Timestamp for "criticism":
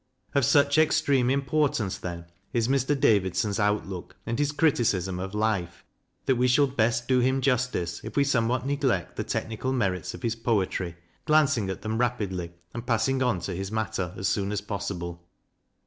4.51-5.19